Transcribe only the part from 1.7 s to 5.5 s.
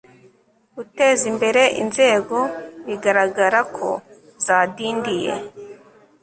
inzego bigaragara ko zadindiye